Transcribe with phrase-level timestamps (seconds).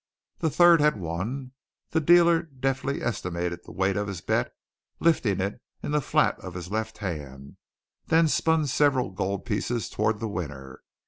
[0.39, 1.51] The third had won;
[1.91, 4.51] the dealer deftly estimated the weight of his bet,
[4.99, 7.57] lifting it in the flat of his left hand;
[8.07, 10.81] then spun several gold pieces toward the winner.